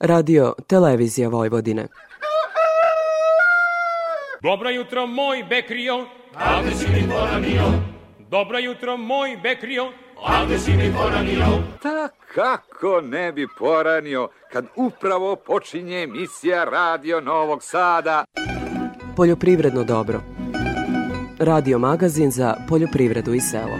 [0.00, 1.86] Radio Televizija Vojvodine.
[4.42, 7.62] Dobro jutro moj Bekrio, Avde si mi poranio.
[8.30, 9.92] Dobro jutro moj Bekrio,
[10.26, 11.62] Avde si mi poranio.
[11.82, 18.24] Ta kako ne bi poranio kad upravo počinje emisija Radio Novog Sada.
[19.16, 20.20] Poljoprivredno dobro.
[21.38, 23.78] Radio magazin za poljoprivredu i selo.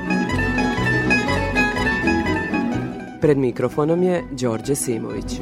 [3.20, 5.40] Pred mikrofonom je Đorđe Simović.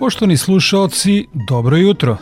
[0.00, 2.16] Poštovani slušaoci, dobro jutro.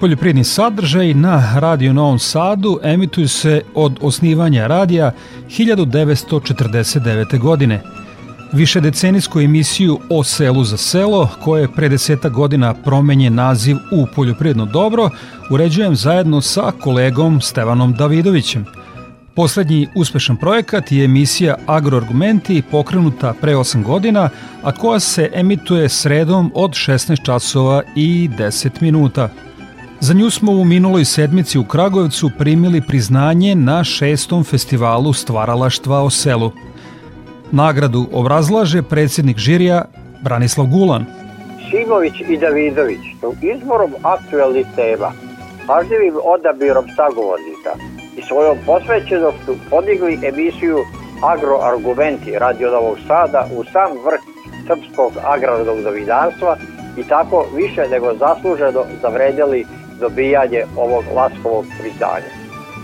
[0.00, 5.12] Poljoprivredni sadržaj na Radio Novom Sadu emituju se od osnivanja radija
[5.48, 7.38] 1949.
[7.38, 7.82] godine.
[8.52, 14.06] Više decenijsku emisiju o selu za selo, koje je pre deseta godina promenje naziv u
[14.16, 15.10] Poljoprivredno dobro,
[15.50, 18.66] uređujem zajedno sa kolegom Stevanom Davidovićem–
[19.34, 24.28] Poslednji uspešan projekat je emisija Agroargumenti pokrenuta pre 8 godina,
[24.62, 29.28] a koja se emituje sredom od 16 časova i 10 minuta.
[30.00, 36.10] Za nju smo u minuloj sedmici u Kragujevcu primili priznanje na šestom festivalu stvaralaštva o
[36.10, 36.52] selu.
[37.52, 39.84] Nagradu obrazlaže predsednik žirija
[40.22, 41.04] Branislav Gulan.
[41.70, 45.12] Šimović i Davidović su izborom aktuelnih tema,
[45.66, 47.70] pažljivim odabirom sagovornika,
[48.16, 50.78] i svojom posvećenošću podigli emisiju
[51.22, 54.20] Agroargumenti Radio Novog Sada u sam vrh
[54.66, 56.56] srpskog agrarnog novinarstva
[56.96, 59.66] i tako više nego zasluženo zavredjeli
[60.00, 62.30] dobijanje ovog laskovog priznanja.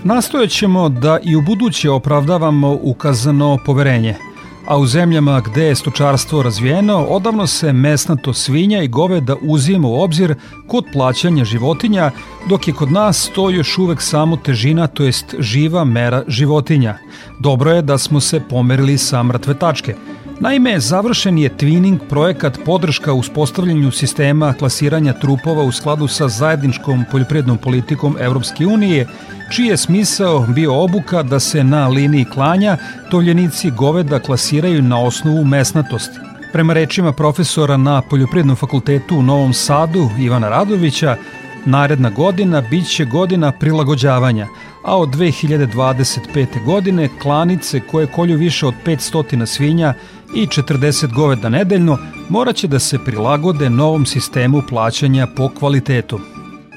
[0.04, 4.14] Nastojat ćemo da i u buduće opravdavamo ukazano poverenje–
[4.66, 10.00] a u zemljama gde je stočarstvo razvijeno, odavno se mesnato svinja i goveda uzima u
[10.00, 10.34] obzir
[10.66, 12.10] kod plaćanja životinja,
[12.48, 16.98] dok je kod nas to još uvek samo težina, to jest živa mera životinja.
[17.40, 19.94] Dobro je da smo se pomerili sa mrtve tačke–
[20.40, 27.58] Naime, završen je twinning projekat podrška uspostavljanju sistema klasiranja trupova u skladu sa zajedničkom poljoprivrednom
[27.58, 29.06] politikom Evropske unije,
[29.52, 32.76] čiji je smisao bio obuka da se na liniji klanja
[33.10, 36.18] tovljenici goveda klasiraju na osnovu mesnatosti.
[36.52, 41.16] Prema rečima profesora na Poljoprivrednom fakultetu u Novom Sadu Ivana Radovića,
[41.66, 44.46] naredna godina biće godina prilagođavanja,
[44.84, 46.64] a od 2025.
[46.64, 49.94] godine klanice koje kolju više od 500 svinja
[50.34, 56.20] i 40 goveda nedeljno moraće da se prilagode novom sistemu plaćanja po kvalitetu.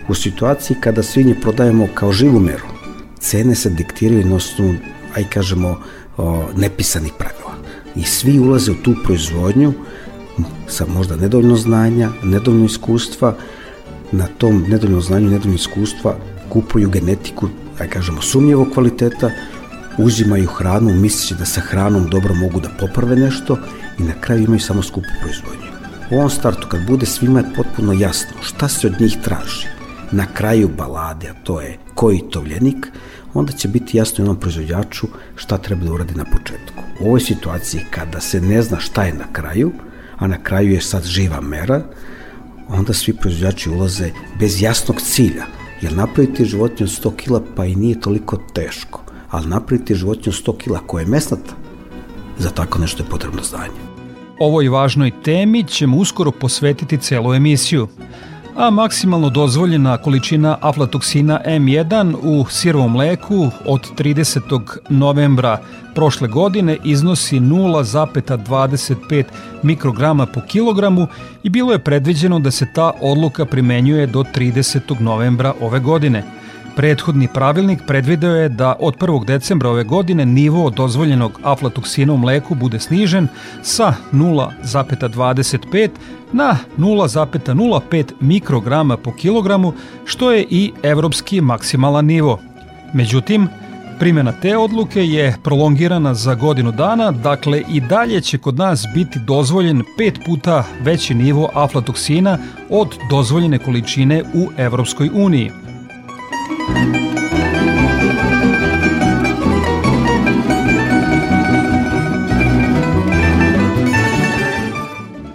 [0.08, 2.66] U situaciji kada svinje prodajemo kao živu meru,
[3.20, 4.74] cene se diktiraju na osnovu,
[5.16, 5.80] aj kažemo,
[6.56, 7.54] nepisanih pravila.
[7.96, 9.74] I svi ulaze u tu proizvodnju
[10.68, 13.36] sa možda nedovoljno znanja, nedovoljno iskustva,
[14.12, 16.16] na tom nedovoljno znanju, nedovoljno iskustva
[16.50, 17.48] kupuju genetiku,
[17.80, 19.30] aj kažemo, sumnjevog kvaliteta,
[19.98, 23.58] uzimaju hranu, misleći da sa hranom dobro mogu da poprave nešto
[24.00, 25.70] i na kraju imaju samo skupu proizvodnju.
[26.12, 29.68] U ovom startu, kad bude svima potpuno jasno šta se od njih traži,
[30.12, 32.88] na kraju balade, a to je koji tovljenik,
[33.34, 36.84] onda će biti jasno jednom proizvođaču šta treba da uradi na početku.
[37.00, 39.72] U ovoj situaciji kada se ne zna šta je na kraju,
[40.18, 41.82] a na kraju je sad živa mera,
[42.70, 45.46] onda svi proizvođači ulaze bez jasnog cilja,
[45.82, 50.58] jer napraviti životinju od 100 kila pa i nije toliko teško ali napraviti životinju 100
[50.58, 51.54] kila koja je mesnata,
[52.38, 53.80] za tako nešto je potrebno znanje.
[54.40, 57.88] Ovoj važnoj temi ćemo uskoro posvetiti celu emisiju
[58.60, 64.78] a maksimalno dozvoljena količina aflatoksina M1 u sirovom mleku od 30.
[64.90, 65.58] novembra
[65.96, 69.24] prošle godine iznosi 0,25
[69.64, 71.08] mikrograma po kilogramu
[71.44, 75.02] i bilo je predviđeno da se ta odluka primenjuje do 30.
[75.02, 76.24] novembra ove godine–
[76.80, 79.26] Prethodni pravilnik predvideo je da od 1.
[79.26, 83.28] decembra ove godine nivo dozvoljenog aflatoksina u mleku bude snižen
[83.62, 85.90] sa 0,25
[86.34, 89.74] na 0,05 mikrograma po kilogramu,
[90.06, 92.40] što je i evropski maksimalan nivo.
[92.94, 93.48] Međutim,
[94.00, 99.20] Primjena te odluke je prolongirana za godinu dana, dakle i dalje će kod nas biti
[99.20, 102.38] dozvoljen pet puta veći nivo aflatoksina
[102.70, 105.52] od dozvoljene količine u Evropskoj uniji.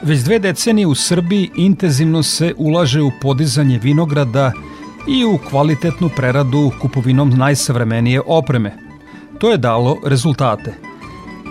[0.05, 4.53] Već dve decenije u Srbiji intenzivno se ulaže u podizanje vinograda
[5.09, 8.77] i u kvalitetnu preradu kupovinom najsavremenije opreme.
[9.39, 10.75] To je dalo rezultate.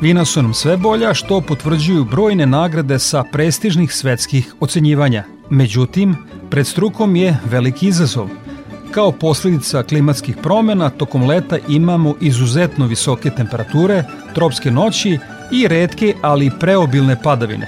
[0.01, 5.23] Vina su nam sve bolja što potvrđuju brojne nagrade sa prestižnih svetskih ocenjivanja.
[5.49, 6.15] Međutim,
[6.49, 8.29] pred strukom je veliki izazov–
[8.93, 14.03] Kao posljedica klimatskih promjena, tokom leta imamo izuzetno visoke temperature,
[14.35, 15.19] tropske noći
[15.51, 17.67] i redke, ali preobilne padavine.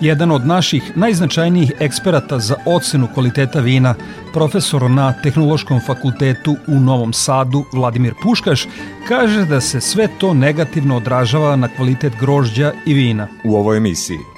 [0.00, 3.94] Jedan od naših najznačajnijih eksperata za ocenu kvaliteta vina,
[4.32, 8.66] profesor na Tehnološkom fakultetu u Novom Sadu, Vladimir Puškaš,
[9.08, 13.28] kaže da se sve to negativno odražava na kvalitet grožđa i vina.
[13.44, 14.33] U ovoj emisiji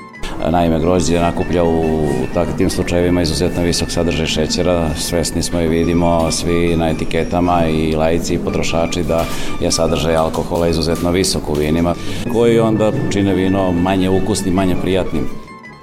[0.50, 4.94] Naime, grožđe nakuplja u takvim slučajevima izuzetno visok sadržaj šećera.
[4.94, 9.25] Svesni smo i vidimo svi na etiketama i lajci i potrošači da
[9.60, 11.94] je sadržaj alkohola izuzetno visok u vinima,
[12.32, 15.28] koji onda čine vino manje ukusnim, manje prijatnim.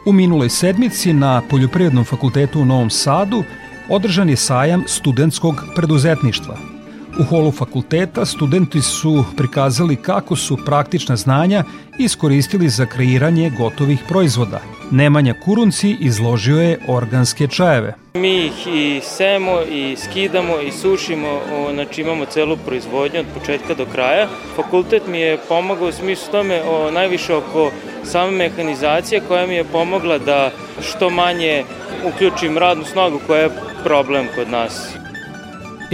[0.06, 3.44] U minuloj sedmici na Poljoprivrednom fakultetu u Novom Sadu
[3.90, 6.73] održan je sajam studentskog preduzetništva.
[7.20, 11.64] U holu fakulteta studenti su prikazali kako su praktična znanja
[12.00, 14.60] iskoristili za kreiranje gotovih proizvoda.
[14.92, 17.94] Nemanja Kurunci izložio je organske čajeve.
[18.14, 21.40] Mi ih i semo i skidamo i sušimo,
[21.74, 24.28] znači imamo celu proizvodnju od početka do kraja.
[24.56, 27.72] Fakultet mi je pomagao u smislu tome o, najviše oko
[28.04, 30.52] same mehanizacije koja mi je pomogla da
[30.82, 31.64] što manje
[32.06, 33.50] uključim radnu snagu koja je
[33.84, 35.03] problem kod nas.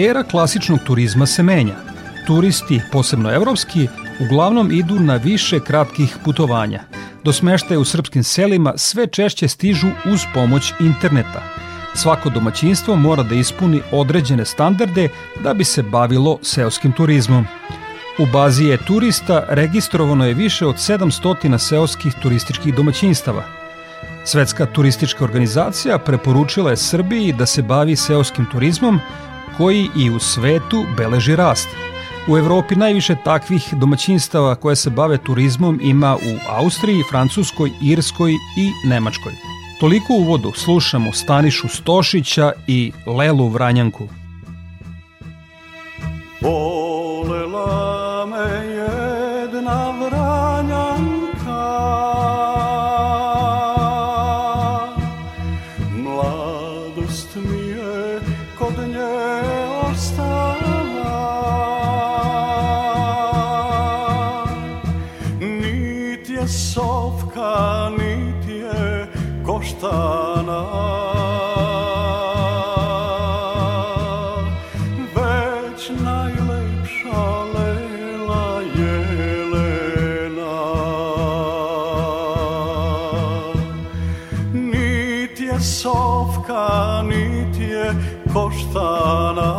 [0.07, 1.75] Era klasičnog turizma se menja.
[2.28, 3.88] Turisti, posebno evropski,
[4.19, 6.80] uglavnom idu na više kratkih putovanja.
[7.24, 11.42] Do smeštaja u srpskim selima sve češće stižu uz pomoć interneta.
[11.96, 15.10] Svako domaćinstvo mora da ispuni određene standarde
[15.44, 17.46] da bi se bavilo seoskim turizmom.
[18.19, 23.44] U bazi je turista registrovano je više od 700 seoskih turističkih domaćinstava.
[24.25, 29.00] Svetska turistička organizacija preporučila je Srbiji da se bavi seoskim turizmom
[29.59, 31.67] koji i u svetu beleži rast.
[32.27, 38.88] U Evropi najviše takvih domaćinstava koje se bave turizmom ima u Austriji, Francuskoj, Irskoj i
[38.88, 39.33] Nemačkoj.
[39.79, 44.07] Toliko u uvodu slušamo Stanišu Stošića i Lelu Vranjanku.
[46.41, 46.88] Volela
[88.29, 89.58] je koštana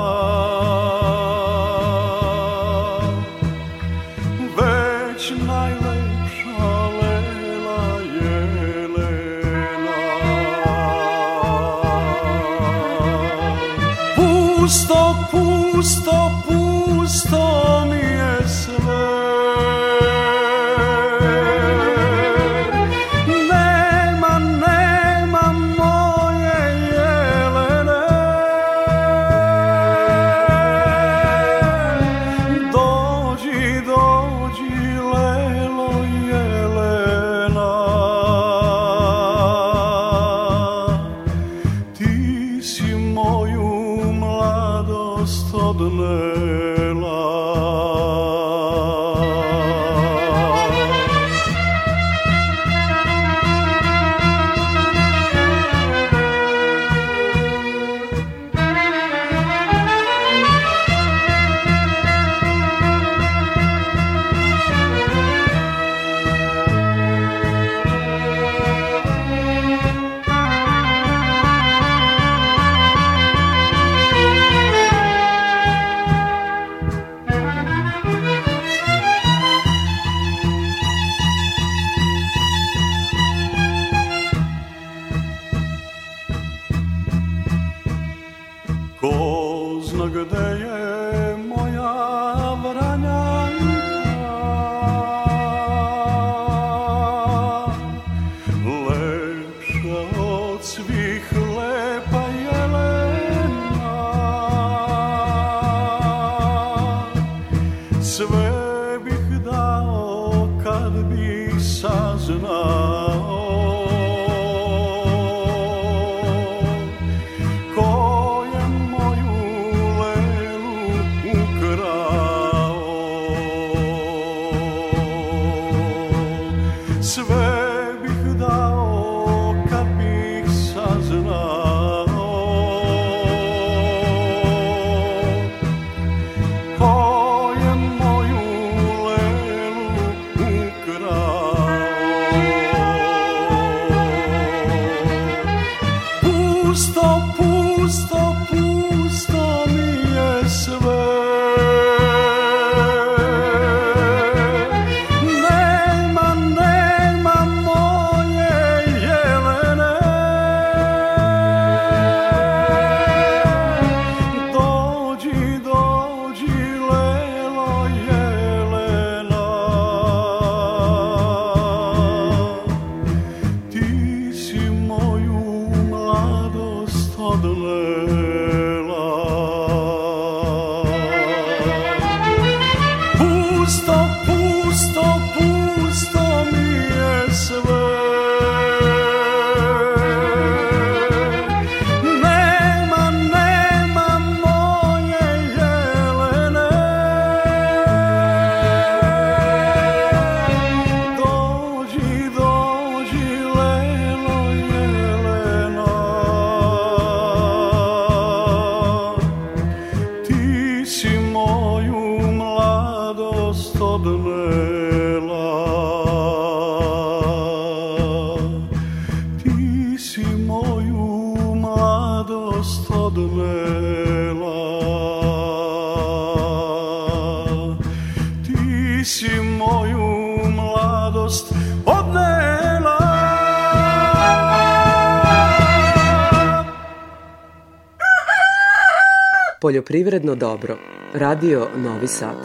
[239.70, 240.76] Poljoprivredno dobro.
[241.14, 242.36] Radio Novi Sad.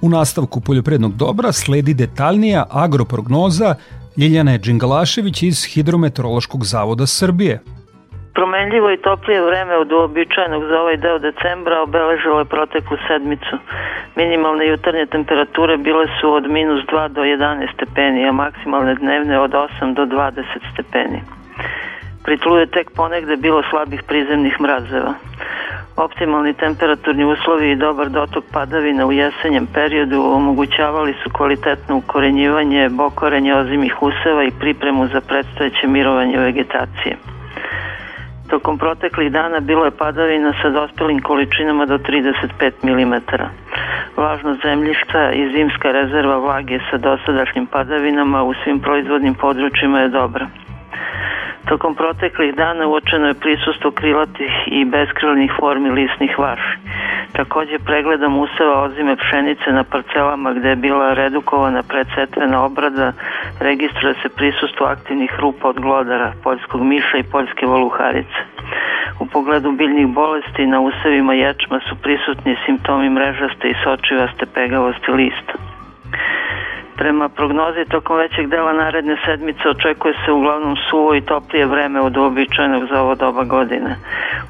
[0.00, 3.74] U nastavku poljoprednog dobra sledi detaljnija agroprognoza
[4.16, 7.73] Ljiljane Đingalašević iz Hidrometeorološkog zavoda Srbije.
[8.34, 13.56] Promenljivo i toplije vreme od uobičajenog za ovaj deo decembra obeležilo je proteklu sedmicu.
[14.16, 19.50] Minimalne jutarnje temperature bile su od minus 2 do 11 stepeni, a maksimalne dnevne od
[19.50, 21.20] 8 do 20 stepeni.
[22.24, 25.14] Pritlu je tek ponegde bilo slabih prizemnih mrazeva.
[25.96, 33.54] Optimalni temperaturni uslovi i dobar dotok padavina u jesenjem periodu omogućavali su kvalitetno ukorenjivanje, bokorenje
[33.54, 37.33] ozimih useva i pripremu za predstojeće mirovanje vegetacije.
[38.54, 43.14] Tokom proteklih dana bilo je padavina sa dospelim količinama do 35 mm.
[44.16, 50.46] Važnost zemljišta i zimska rezerva vlage sa dosadašnjim padavinama u svim proizvodnim područjima je dobra.
[51.68, 56.78] Tokom proteklih dana uočeno je prisustvo krilatih i beskrilnih formi lisnih vaši.
[57.32, 63.12] Takođe pregledom useva ozime pšenice na parcelama gde je bila redukovana predsetvena obrada,
[63.60, 68.40] registruje se prisustvo aktivnih rupa od glodara, poljskog miša i poljske voluharice.
[69.20, 75.73] U pogledu biljnih bolesti na usevima ječma su prisutni simptomi mrežaste i sočivaste pegavosti lista.
[76.96, 82.16] Prema prognozi tokom većeg dela naredne sedmice očekuje se uglavnom suvo i toplije vreme od
[82.16, 83.96] uobičajenog za ovo doba godine.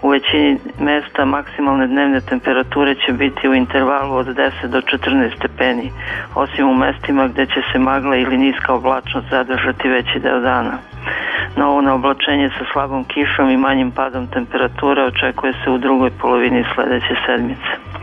[0.03, 5.91] U većini mesta maksimalne dnevne temperature će biti u intervalu od 10 do 14 stepeni,
[6.35, 10.79] osim u mestima gde će se magla ili niska oblačnost zadržati veći deo dana.
[11.57, 17.15] Novo naoblačenje sa slabom kišom i manjim padom temperature očekuje se u drugoj polovini sledeće
[17.27, 17.94] sedmice.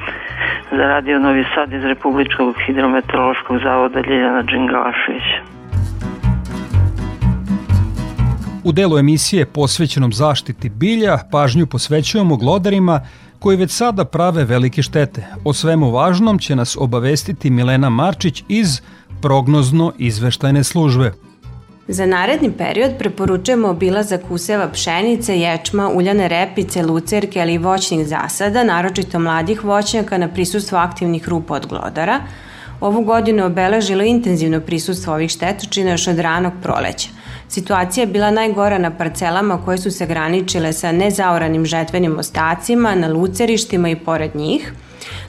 [0.72, 5.24] Za radio Novi Sad iz Republičkog hidrometeorološkog zavoda Ljiljana Đingalašević.
[8.64, 13.02] U delu emisije posvećenom zaštiti bilja pažnju posvećujemo glodarima
[13.40, 15.28] koji već sada prave velike štete.
[15.46, 18.82] O svemu važnom će nas obavestiti Milena Marčić iz
[19.22, 21.12] prognozno izveštajne službe.
[21.88, 28.64] Za naredni period preporučujemo obilazak useva pšenice, ječma, uljane repice, lucerke, ali i voćnih zasada,
[28.64, 32.20] naročito mladih voćnjaka na prisustvo aktivnih rupa od glodara.
[32.82, 37.10] Ovu godinu obeležilo intenzivno prisustvo ovih štetočina još od ranog proleća.
[37.48, 43.08] Situacija je bila najgora na parcelama koje su se graničile sa nezaoranim žetvenim ostacima, na
[43.08, 44.74] lucerištima i pored njih–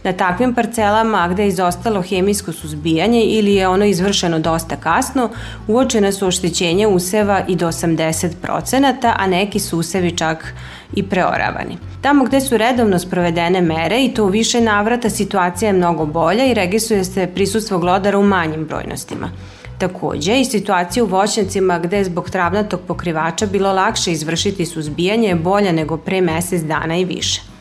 [0.05, 5.31] Na takvim parcelama, gde je izostalo hemijsko suzbijanje ili je ono izvršeno dosta kasno,
[5.69, 10.55] uočene su oštećenja useva i do 80%, a neki su usevi čak
[10.95, 11.79] i preoravani.
[12.01, 16.45] Tamo gde su redovno sprovedene mere i to u više navrata situacija je mnogo bolja
[16.47, 19.31] i registruje se prisustvo glodara u manjim brojnostima.
[19.79, 25.35] Takođe, i situacija u voćnjacima gde je zbog travnatog pokrivača bilo lakše izvršiti suzbijanje je
[25.35, 27.52] bolja nego pre mesec dana i više.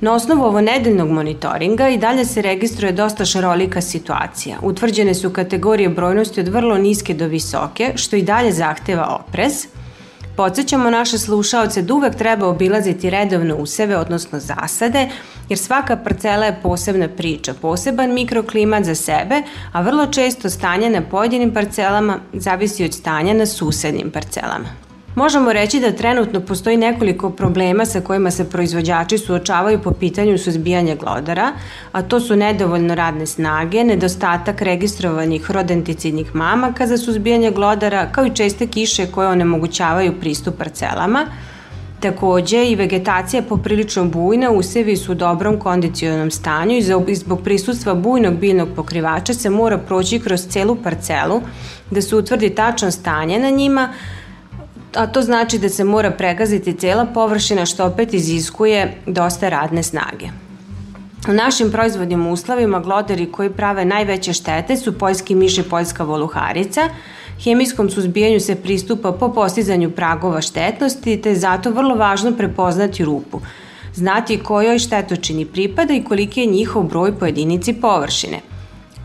[0.00, 4.58] Na osnovu ovo nedeljnog monitoringa i dalje se registruje dosta šarolika situacija.
[4.62, 9.66] Utvrđene su kategorije brojnosti od vrlo niske do visoke, što i dalje zahteva oprez.
[10.36, 15.08] Podsećamo naše slušaoce da uvek treba obilaziti redovno useve, odnosno zasade,
[15.48, 21.02] jer svaka parcela je posebna priča, poseban mikroklimat za sebe, a vrlo često stanje na
[21.02, 24.87] pojedinim parcelama zavisi od stanja na susednim parcelama.
[25.18, 30.94] Možemo reći da trenutno postoji nekoliko problema sa kojima se proizvođači suočavaju po pitanju suzbijanja
[30.94, 31.52] glodara,
[31.92, 38.34] a to su nedovoljno radne snage, nedostatak registrovanih rodenticidnih mamaka za suzbijanje glodara, kao i
[38.34, 41.26] česte kiše koje onemogućavaju pristup parcelama,
[42.00, 46.76] Takođe, i vegetacija poprilično bujna, usevi su u dobrom kondicionalnom stanju
[47.08, 51.40] i zbog prisustva bujnog biljnog pokrivača se mora proći kroz celu parcelu
[51.90, 53.88] da se utvrdi tačno stanje na njima,
[54.94, 60.26] a to znači da se mora pregaziti cela površina što opet iziskuje dosta radne snage.
[61.28, 66.88] U našim proizvodnim uslovima glodari koji prave najveće štete su poljski miš i poljska voluharica.
[67.44, 73.40] Hemijskom suzbijanju se pristupa po postizanju pragova štetnosti, te je zato vrlo važno prepoznati rupu,
[73.94, 78.40] znati kojoj štetočini pripada i koliki je njihov broj po jedinici površine.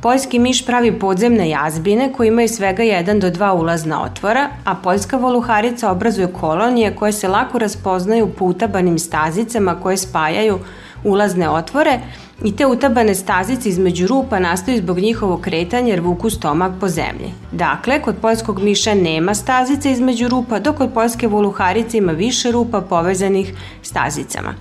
[0.03, 5.17] Poljski miš pravi podzemne jazbine koje imaju svega jedan do dva ulazna otvora, a poljska
[5.17, 10.59] voluharica obrazuje kolonije koje se lako raspoznaju po utabanim stazicama koje spajaju
[11.03, 11.99] ulazne otvore
[12.43, 17.33] i te utabane stazice između rupa nastaju zbog njihovog kretanja jer vuku stomak po zemlji.
[17.51, 22.81] Dakle, kod poljskog miša nema stazice između rupa, dok kod poljske voluharice ima više rupa
[22.81, 24.53] povezanih stazicama.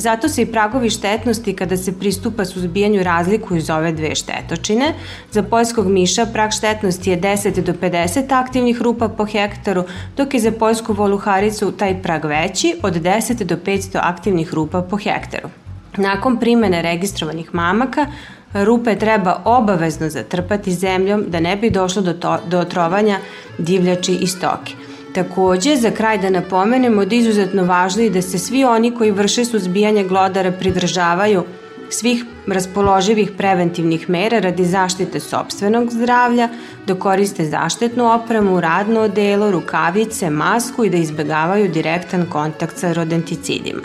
[0.00, 4.94] Zato se i pragovi štetnosti kada se pristupa suzbijanju razlikuju iz ove dve štetočine.
[5.30, 9.84] Za poljskog miša prag štetnosti je 10 do 50 aktivnih rupa po hektaru,
[10.16, 14.96] dok je za poljsku voluharicu taj prag veći od 10 do 500 aktivnih rupa po
[14.96, 15.48] hektaru.
[15.96, 18.06] Nakon primene registrovanih mamaka,
[18.54, 23.18] rupe treba obavezno zatrpati zemljom da ne bi došlo do, to, do otrovanja
[23.58, 24.89] divljači i stoke.
[25.14, 29.44] Takođe, za kraj da napomenemo da izuzetno važno i da se svi oni koji vrše
[29.44, 31.44] suzbijanje glodara pridržavaju
[31.90, 36.48] svih raspoloživih preventivnih mera radi zaštite sobstvenog zdravlja,
[36.86, 43.80] da koriste zaštitnu opremu, radno odelo, rukavice, masku i da izbegavaju direktan kontakt sa rodenticidima.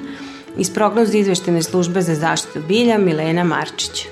[0.58, 4.08] Iz prognoza izveštene službe za zaštitu bilja Milena Marčić.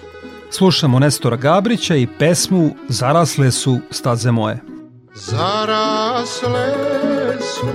[0.51, 4.72] Slušamo Nestora Gabrića i pesmu Zarasle su staze moje.
[5.15, 6.73] Zarasle
[7.39, 7.67] su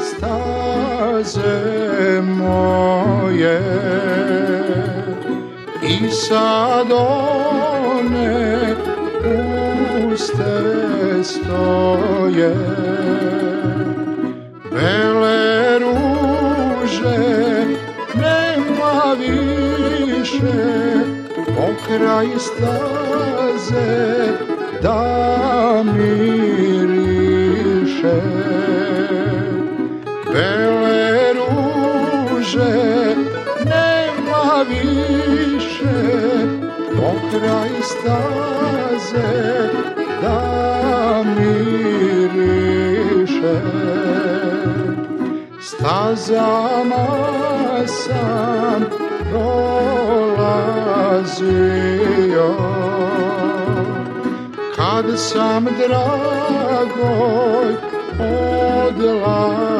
[0.00, 1.52] staze
[2.22, 3.60] moje.
[5.82, 8.74] I sad one
[10.08, 10.54] puste
[11.24, 12.54] stoje.
[14.72, 17.18] Bele ruže
[18.14, 20.56] nema više
[21.56, 24.35] pokraj staze
[24.86, 26.58] da miriše
[30.32, 32.76] bele ruže
[33.64, 35.98] nema više
[36.96, 39.32] pokraj staze
[40.22, 40.42] da
[41.36, 42.36] miriše.
[45.60, 47.06] Stazama
[47.86, 48.80] sam
[49.30, 50.46] prolazio
[54.96, 57.68] kad sam dragoj
[58.88, 59.76] odlazio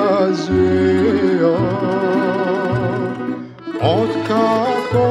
[3.82, 5.08] od kako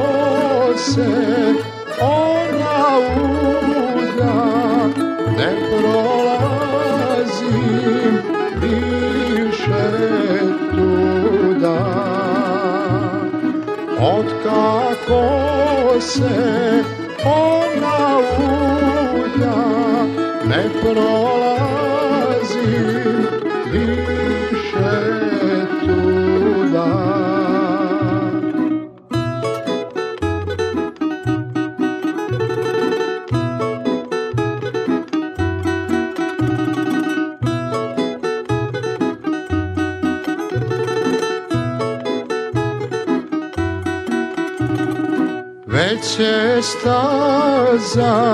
[0.78, 1.06] se
[2.00, 4.36] ona uda
[5.38, 7.34] ne prolazim
[8.62, 9.86] više
[10.70, 11.80] tuda.
[14.00, 15.22] Od kako
[16.00, 16.65] se
[47.96, 48.25] coração.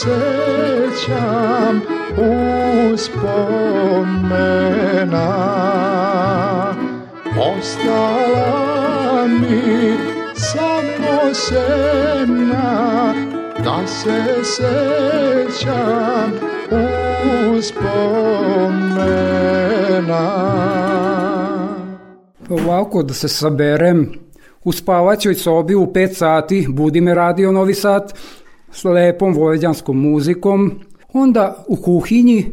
[0.00, 1.80] Sećam
[2.92, 3.60] uspomena.
[7.38, 9.96] Ostala mi
[10.34, 13.14] samo sena
[13.64, 16.32] da se sećam
[17.58, 18.30] uspomena.
[22.48, 24.12] Ovako da se saberem
[24.64, 28.12] u spavaćoj sobi u 5 sati budi me radio Novi Sad
[28.72, 30.72] s lepom vojvođanskom muzikom.
[31.12, 32.46] Onda u kuhinji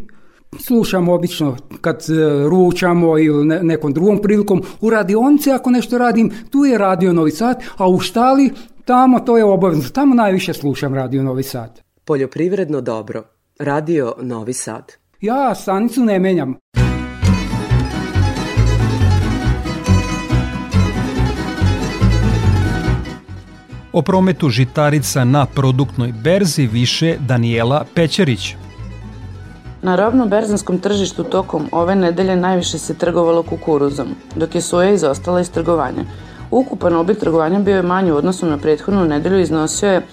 [0.60, 2.13] slušamo obično kad e,
[2.49, 4.62] ručamo ili ne, nekom drugom prilikom.
[4.82, 8.51] U radionici ako nešto radim, tu je radio Novi Sad, a u štali
[8.86, 9.89] tamo to je obavezno.
[9.89, 11.82] Tamo najviše slušam radio Novi Sad.
[12.06, 13.23] Poljoprivredno dobro.
[13.60, 14.93] Radio Novi Sad.
[15.21, 16.56] Ja stanicu ne menjam.
[23.97, 28.55] O prometu žitarica na produktnoj berzi više Daniela Pećerić.
[29.81, 35.51] Na robno-berzanskom tržištu tokom ove nedelje najviše se trgovalo kukuruzom, dok je soja izostala iz
[35.51, 36.03] trgovanja.
[36.51, 40.05] Ukupan oblik trgovanja bio je manji u odnosu na prethodnu nedelju i iznosio je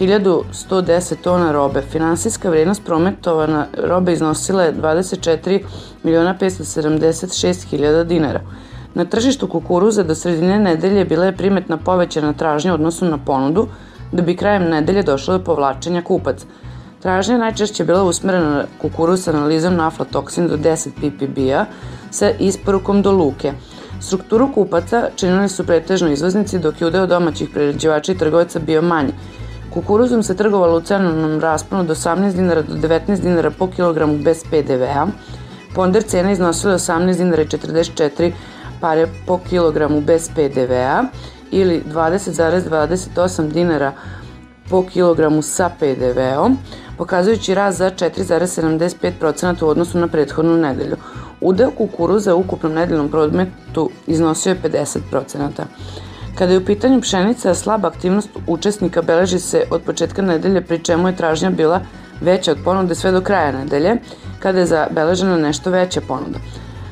[0.00, 1.82] 1110 tona robe.
[1.82, 5.60] Finansijska vrednost prometovana robe iznosila je 24
[6.02, 8.40] miliona 576 hiljada dinara.
[8.94, 13.66] Na tržištu kukuruza do sredine nedelje bila je primetna povećana tražnja odnosu na ponudu,
[14.12, 16.46] da bi krajem nedelje došlo do povlačenja kupaca.
[17.00, 21.64] Tražnja najčešće bila usmerena na kukuruz sa analizom na aflatoksin do 10 ppb-a
[22.10, 23.52] sa isporukom do luke.
[24.00, 29.12] Strukturu kupaca činili su pretežno izvoznici dok je udeo domaćih prerađivača i trgovaca bio manji.
[29.74, 34.44] Kukuruzom se trgovalo u cenovnom rasponu od 18 dinara do 19 dinara po kilogramu bez
[34.50, 35.06] PDV-a.
[35.74, 38.32] Ponder cena iznosila 18 dinara i 44
[38.80, 41.04] pare po kilogramu bez PDV-a
[41.50, 43.92] ili 20,28 dinara
[44.70, 46.58] po kilogramu sa PDV-om,
[46.98, 50.96] pokazujući rast za 4,75% u odnosu na prethodnu nedelju.
[51.40, 55.62] Udeo kukuruza u ukupnom nedeljnom prometu iznosio je 50%.
[56.38, 61.08] Kada je u pitanju pšenica, slaba aktivnost učesnika beleži se od početka nedelje, pri čemu
[61.08, 61.80] je tražnja bila
[62.20, 63.96] veća od ponude sve do kraja nedelje,
[64.38, 66.38] kada je zabeležena nešto veća ponuda.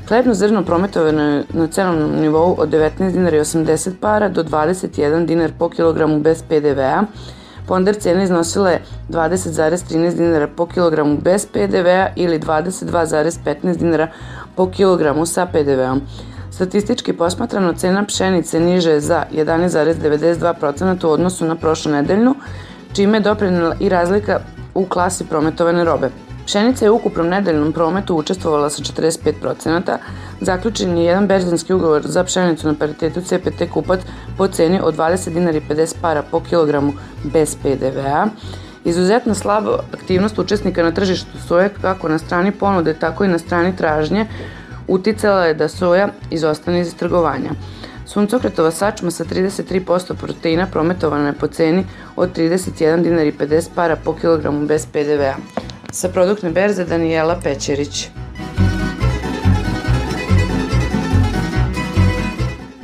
[0.08, 5.26] Hlebno zrno prometovano je na cenovnom nivou od 19 dinara i 80 para do 21
[5.26, 7.02] dinar po kilogramu bez PDV-a.
[7.66, 14.08] Ponder cena iznosila je 20,13 dinara po kilogramu bez PDV-a ili 22,15 dinara
[14.56, 16.00] po kilogramu sa PDV-om.
[16.50, 22.34] Statistički posmatrano cena pšenice niže je za 11,92% u odnosu na prošlu nedeljnu,
[22.92, 24.40] čime je doprinela i razlika
[24.74, 26.27] u klasi prometovane robe.
[26.48, 29.96] Pšenica je u ukupnom nedeljnom prometu učestvovala sa 45%,
[30.40, 34.00] zaključen je jedan berzanski ugovor za pšenicu na paritetu CPT kupac
[34.38, 36.92] po ceni od 20 dinara i 50 para po kilogramu
[37.24, 38.26] bez PDV-a.
[38.84, 43.76] Izuzetno slaba aktivnost učesnika na tržištu soje kako na strani ponude, tako i na strani
[43.76, 44.26] tražnje
[44.86, 47.50] uticala je da soja izostane iz trgovanja.
[48.06, 51.84] Suncokretova sačma sa 33% proteina prometovana je po ceni
[52.16, 55.67] od 31 dinar i 50 para po kilogramu bez PDV-a.
[55.92, 58.08] Sa produktne berze Danijela Pećerić.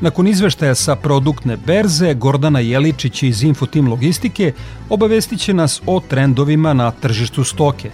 [0.01, 4.53] Nakon izveštaja sa produktne berze, Gordana Jeličić iz Infotim Logistike
[4.91, 7.91] obavestit će nas o trendovima na tržištu stoke.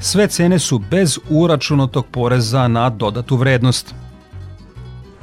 [0.00, 3.94] Sve cene su bez uračunatog poreza na dodatu vrednost.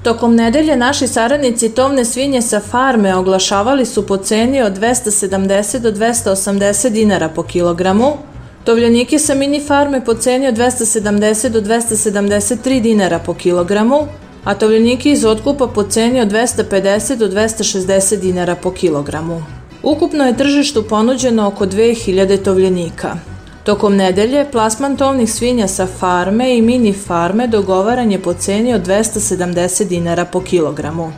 [0.04, 5.92] Tokom nedelje naši saradnici tovne svinje sa farme oglašavali su po ceni od 270 do
[5.92, 8.18] 280 dinara po kilogramu,
[8.64, 14.08] tovljenike sa mini farme po ceni od 270 do 273 dinara po kilogramu,
[14.44, 19.44] a tovljenike iz otkupa po ceni od 250 do 260 dinara po kilogramu.
[19.84, 23.16] Ukupno je tržištu ponuđeno oko 2000 tovljenika.
[23.64, 28.88] Tokom nedelje, plasman tovnih svinja sa farme i mini farme dogovaran je po ceni od
[28.88, 31.12] 270 dinara po kilogramu.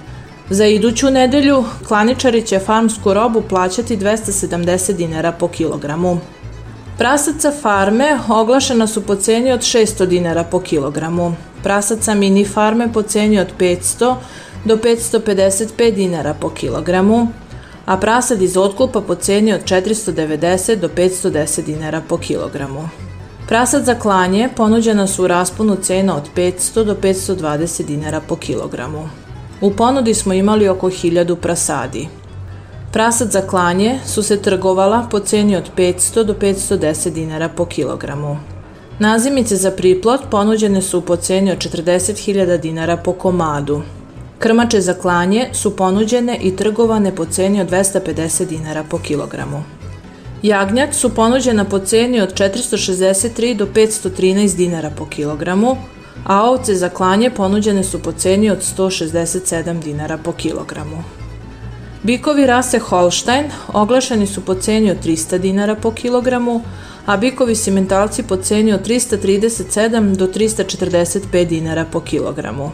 [0.50, 6.20] Za iduću nedelju, klaničari će farmsku robu plaćati 270 dinara po kilogramu.
[6.98, 11.36] Prasaca farme oglašena su po ceni od 600 dinara po kilogramu.
[11.64, 14.16] Prasaca mini farme po ceni od 500
[14.66, 17.28] do 555 dinara po kilogramu,
[17.86, 22.90] a prasad iz otkupa po ceni od 490 do 510 dinara po kilogramu.
[23.48, 29.10] Prasad za klanje ponuđena su u rasponu cena od 500 do 520 dinara po kilogramu.
[29.62, 32.08] U ponudi smo imali oko 1000 prasadi.
[32.94, 38.38] Prasad za klanje su se trgovala po ceni od 500 do 510 dinara po kilogramu.
[39.00, 43.82] Nazimice za priplot ponuđene su po ceni od 40.000 dinara po komadu.
[44.40, 49.64] Krmače za klanje su ponuđene i trgovane po ceni od 250 dinara po kilogramu.
[50.44, 55.78] Jagnjak su ponuđena po ceni od 463 do 513 dinara po kilogramu,
[56.26, 61.23] a ovce za klanje ponuđene su po ceni od 167 dinara po kilogramu.
[62.04, 66.62] Bikovi rase Holstein oglašeni su po ceni od 300 dinara po kilogramu,
[67.06, 72.72] a bikovi simentalci po ceni od 337 do 345 dinara po kilogramu.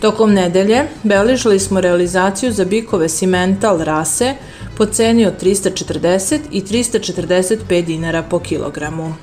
[0.00, 4.34] Tokom nedelje beležili smo realizaciju za bikove simental rase
[4.76, 9.14] po ceni od 340 i 345 dinara po kilogramu.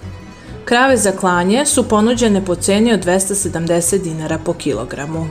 [0.65, 5.27] Krave za klanje su ponuđene po ceni od 270 dinara po kilogramu.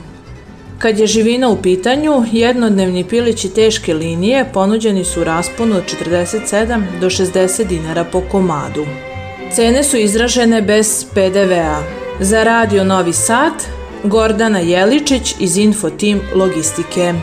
[0.83, 6.81] Kad je živina u pitanju, jednodnevni pilići teške linije ponuđeni su u rasponu od 47
[7.01, 8.85] do 60 dinara po komadu.
[9.51, 11.83] Cene su izražene bez PDV-a.
[12.19, 13.53] Za radio Novi Sad,
[14.03, 17.13] Gordana Jeličić iz Info Team Logistike.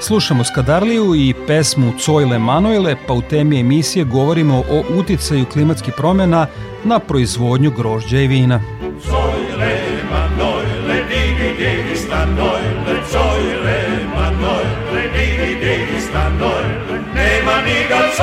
[0.00, 6.46] Slušamo Skadarliju i pesmu Cojle Manojle, pa u temi emisije govorimo o uticaju klimatskih promjena
[6.84, 8.60] na proizvodnju grožđa i vina.
[9.02, 12.63] Cojle Manojle, digi digi stanojle,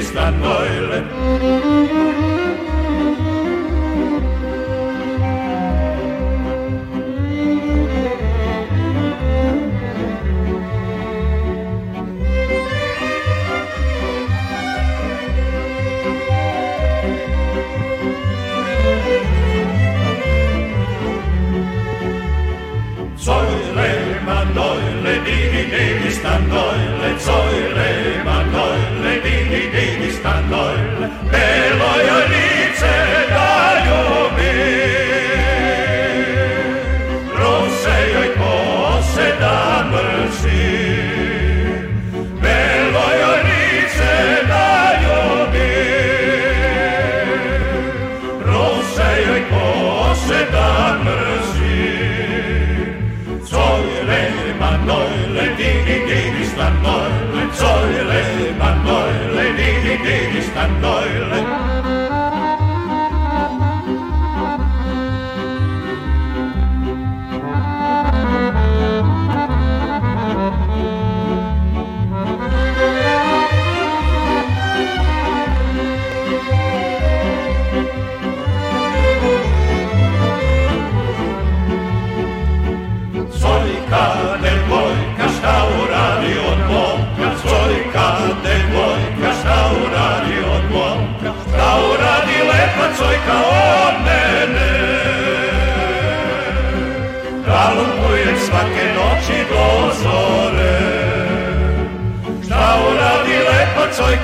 [0.00, 0.98] digi
[1.40, 2.29] digi
[31.32, 32.39] belaya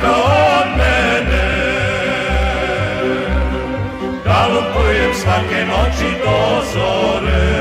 [0.00, 1.46] Zojka od mene?
[4.24, 7.55] Galupujem svake noći do zore.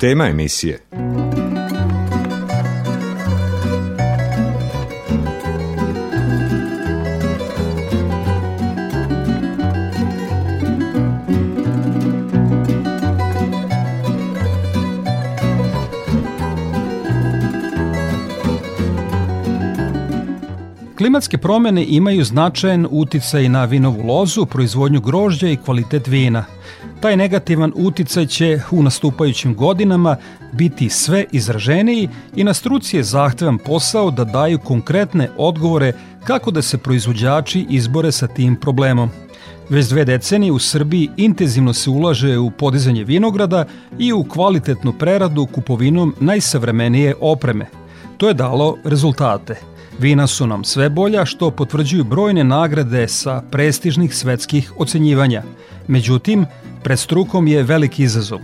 [0.00, 0.78] Tema emisije
[21.00, 26.44] Klimatske promene imaju značajan uticaj na vinovu lozu, proizvodnju grožđa i kvalitet vina.
[27.00, 30.16] Taj negativan uticaj će u nastupajućim godinama
[30.52, 35.92] biti sve izraženiji i na struci je zahtevan posao da daju konkretne odgovore
[36.24, 39.10] kako da se proizvođači izbore sa tim problemom.
[39.68, 43.64] Već dve decenije u Srbiji intenzivno se ulaže u podizanje vinograda
[43.98, 47.66] i u kvalitetnu preradu kupovinom najsavremenije opreme.
[48.16, 49.69] To je dalo rezultate.
[50.00, 55.42] Vina su nam sve bolja što potvrđuju brojne nagrade sa prestižnih svetskih ocenjivanja.
[55.88, 56.46] Međutim,
[56.82, 58.38] pred strukom je veliki izazov.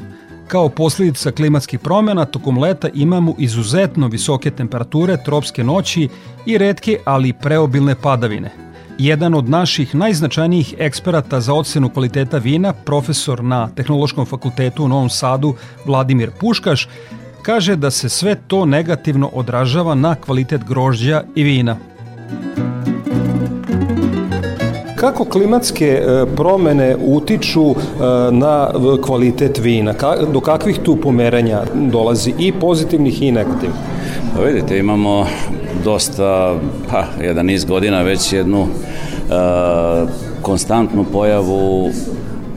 [0.48, 6.08] Kao posljedica klimatskih promjena tokom leta imamo izuzetno visoke temperature, tropske noći
[6.46, 8.50] i redke, ali preobilne padavine.
[8.98, 15.10] Jedan od naših najznačajnijih eksperata za ocenu kvaliteta vina, profesor na Tehnološkom fakultetu u Novom
[15.10, 16.88] Sadu Vladimir Puškaš,
[17.46, 21.76] kaže da se sve to negativno odražava na kvalitet grožđa i vina.
[24.96, 27.74] kako klimatske e, promene utiču e,
[28.30, 28.68] na
[29.06, 29.94] kvalitet vina?
[30.32, 33.78] Do kakvih tu pomeranja dolazi i pozitivnih i negativnih?
[34.34, 35.26] Pa vidite, imamo
[35.84, 36.54] dosta,
[36.90, 38.68] pa, jedan niz godina već jednu uh,
[40.42, 41.90] konstantnu pojavu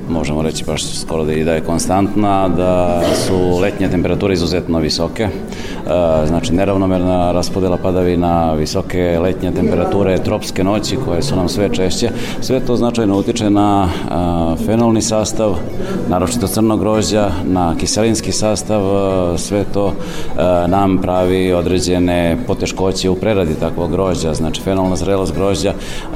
[0.10, 5.24] možemo reći baš skoro da i da je konstantna, da su letnje temperature izuzetno visoke,
[5.24, 5.30] e,
[6.28, 12.10] znači neravnomerna raspodela padavina, visoke letnje temperature, tropske noći koje su nam sve češće,
[12.42, 15.56] sve to značajno utiče na e, fenolni sastav,
[16.10, 19.94] naročito crnog grožđa, na kiselinski sastav, e, sve to
[20.68, 25.74] nam pravi određene poteškoće u preradi takvog grožđa, znači fenolna zrelost grožđa,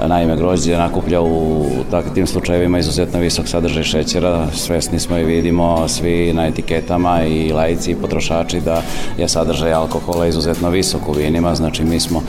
[0.08, 6.34] naime grožđe nakuplja u takvim slučajevima izuzetno visok sadržaj šećera, svesni smo i vidimo svi
[6.34, 8.82] na etiketama i lajci i potrošači da
[9.17, 12.24] je sadržaj alkohola izuzetno visok u vinima, znači mi smo uh,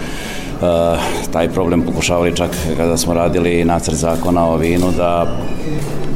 [1.32, 5.26] taj problem pokušavali čak kada smo radili nacrt zakona o vinu da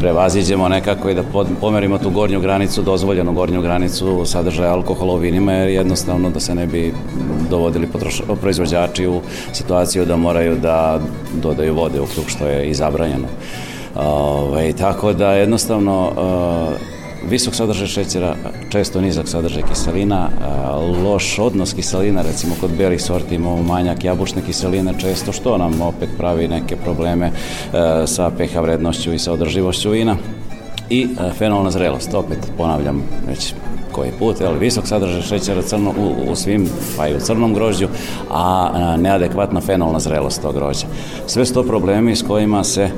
[0.00, 1.22] prevaziđemo nekako i da
[1.60, 6.54] pomerimo tu gornju granicu, dozvoljenu gornju granicu sadržaja alkohola u vinima, jer jednostavno da se
[6.54, 6.94] ne bi
[7.50, 7.88] dovodili
[8.40, 9.20] proizvođači u
[9.52, 11.00] situaciju da moraju da
[11.42, 13.28] dodaju vode u krug, što je i zabranjeno.
[13.98, 16.12] Ove, ovaj, tako da jednostavno
[17.30, 18.34] visok sadržaj šećera,
[18.68, 20.28] često nizak sadržaj kiselina,
[21.04, 26.08] loš odnos kiselina, recimo kod belih sorti imamo manjak jabučne kiseline često, što nam opet
[26.18, 27.30] pravi neke probleme
[28.06, 30.16] sa pH vrednošću i sa održivošću vina
[30.90, 31.08] i
[31.38, 33.54] fenolna zrelost, opet ponavljam već
[33.92, 37.88] koji put, ali visok sadržaj šećera crno, u, u svim, pa i u crnom grožđu,
[38.30, 40.86] a neadekvatna fenolna zrelost tog grožđa.
[41.26, 42.90] Sve su to problemi s kojima se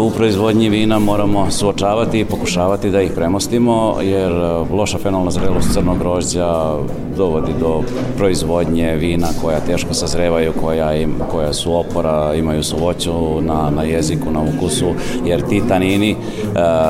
[0.00, 5.72] u proizvodnji vina moramo suočavati i pokušavati da ih premostimo, jer e, loša fenolna zrelost
[5.72, 6.74] crnog grožđa
[7.16, 7.82] dovodi do
[8.16, 14.30] proizvodnje vina koja teško sazrevaju, koja, im, koja su opora, imaju suvoću na, na jeziku,
[14.30, 14.86] na ukusu,
[15.24, 16.16] jer ti tanini, e,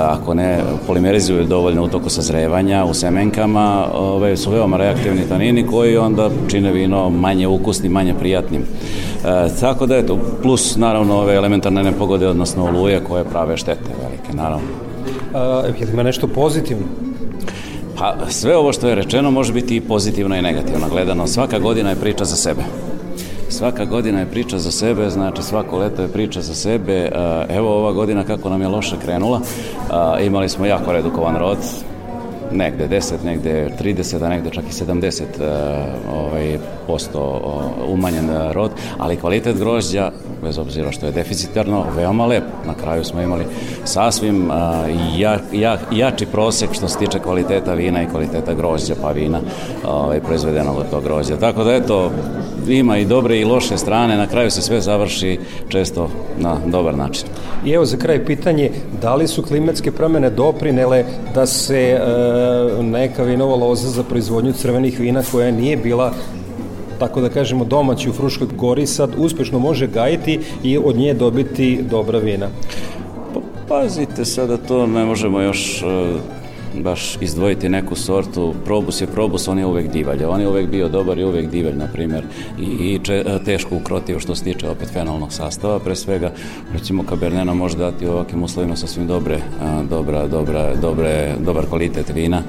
[0.08, 5.96] ako ne polimerizuju dovoljno u toku sazrevanja u semenkama, ove, su veoma reaktivni tanini koji
[5.96, 8.62] onda čine vino manje ukusni, manje prijatnim.
[8.62, 14.32] E, tako da eto, plus naravno ove elementarne nepogode, odnosno oluje koje prave štete velike,
[14.32, 14.68] naravno.
[15.34, 16.86] A, je li ima nešto pozitivno?
[17.98, 21.26] Pa sve ovo što je rečeno može biti i pozitivno i negativno gledano.
[21.26, 22.62] Svaka godina je priča za sebe.
[23.48, 27.12] Svaka godina je priča za sebe, znači svako leto je priča za sebe.
[27.48, 29.40] Evo ova godina kako nam je loše krenula,
[30.20, 31.58] imali smo jako redukovan rod,
[32.52, 35.24] negde 10, negde 30, a negde čak i 70 e,
[36.12, 37.40] ovaj, posto
[37.88, 40.10] umanjen rod, ali kvalitet grožđa,
[40.42, 42.44] bez obzira što je deficitarno, veoma lep.
[42.66, 43.44] Na kraju smo imali
[43.84, 44.50] sasvim
[45.16, 49.40] ja, ja, jači prosek što se tiče kvaliteta vina i kvaliteta grožđa, pa vina
[49.84, 51.36] ovaj, proizvedenog od tog grožđa.
[51.36, 52.10] Tako da eto,
[52.68, 57.28] ima i dobre i loše strane, na kraju se sve završi često na dobar način.
[57.64, 58.70] I evo za kraj pitanje,
[59.02, 61.04] da li su klimatske promene doprinele
[61.34, 62.00] da se e,
[62.82, 66.12] neka vinova loza za proizvodnju crvenih vina koja nije bila
[67.00, 71.82] tako da kažemo domaći u Fruškoj gori sad uspešno može gajiti i od nje dobiti
[71.90, 72.48] dobra vina?
[73.34, 75.86] Pa, pazite sada to ne možemo još e,
[76.74, 80.88] baš izdvojiti neku sortu, probus je probus, on je uvek divalj, on je uvek bio
[80.88, 82.24] dobar i uvek divalj, na primjer,
[82.58, 86.32] i, i če, teško ukrotiv što se tiče opet fenolnog sastava, pre svega,
[86.72, 92.10] recimo Cabernena može dati u ovakvim uslovima sasvim dobre, a, dobra, dobra, dobre, dobar kvalitet
[92.14, 92.42] vina,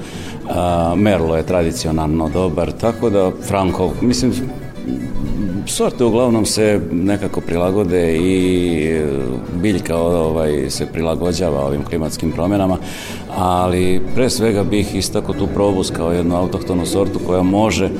[0.48, 4.32] a, Merlo je tradicionalno dobar, tako da Franko, mislim,
[5.66, 9.06] sorte uglavnom se nekako prilagode i e,
[9.62, 12.76] biljka ovaj, se prilagođava ovim klimatskim promjenama,
[13.36, 17.90] ali pre svega bih istako tu probus kao jednu autohtonu sortu koja može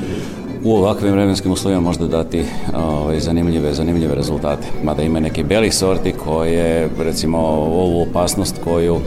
[0.65, 2.45] u ovakvim vremenskim uslovima možda dati
[2.75, 4.67] ovaj, zanimljive, zanimljive rezultate.
[4.85, 9.01] Mada ima neki belih sorti koje, recimo, ovu opasnost koju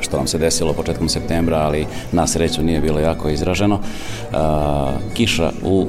[0.00, 3.78] što nam se desilo početkom septembra, ali na sreću nije bilo jako izraženo.
[5.14, 5.86] Kiša u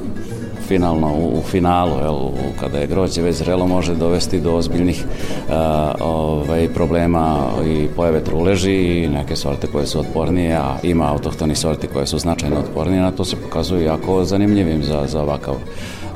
[0.70, 2.18] finalno u, u finalu, jel,
[2.60, 5.04] kada je grođe već zrelo, može dovesti do ozbiljnih
[5.50, 11.54] a, ovaj, problema i pojave truleži i neke sorte koje su otpornije, a ima autohtoni
[11.54, 15.54] sorti koje su značajno otpornije, na to se pokazuje jako zanimljivim za, za ovakav,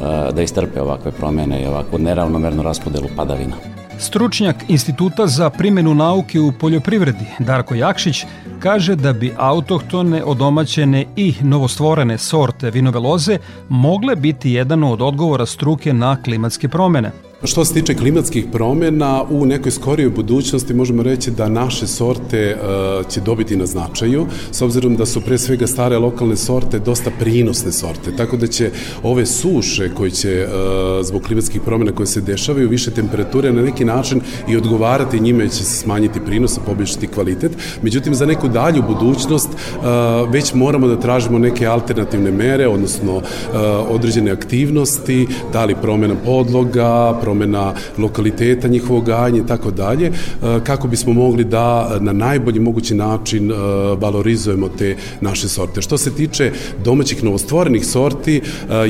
[0.03, 3.84] a, da istrpe ovakve promjene i ovakvu neravnomernu raspodelu padavina.
[3.99, 8.25] Stručnjak Instituta za primjenu nauke u poljoprivredi Darko Jakšić
[8.61, 13.39] kaže da bi autohtone, odomaćene i novostvorene sorte vinove loze
[13.69, 17.11] mogle biti jedan od odgovora struke na klimatske promene.
[17.47, 23.11] Što se tiče klimatskih promjena, u nekoj skorijoj budućnosti možemo reći da naše sorte uh,
[23.11, 27.73] će dobiti na značaju, s obzirom da su pre svega stare lokalne sorte dosta prinosne
[27.73, 28.71] sorte, tako da će
[29.03, 33.85] ove suše koje će uh, zbog klimatskih promjena koje se dešavaju, više temperature na neki
[33.85, 37.53] način i odgovarati njime će se smanjiti prinos, poboljšati kvalitet.
[37.83, 39.85] Međutim, za neku dalju budućnost uh,
[40.33, 43.23] već moramo da tražimo neke alternativne mere, odnosno
[43.89, 50.13] određene aktivnosti, da li promjena podloga, promjena lokaliteta njihovog gajanja i tako dalje,
[50.65, 53.53] kako bismo mogli da na najbolji mogući način
[53.99, 55.83] valorizujemo te naše sorte.
[55.83, 56.53] Što se tiče
[56.85, 58.41] domaćih novostvorenih sorti,